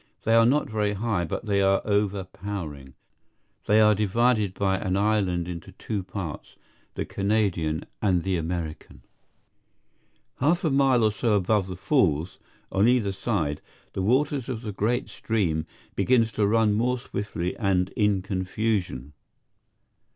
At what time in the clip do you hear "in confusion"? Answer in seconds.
17.89-19.13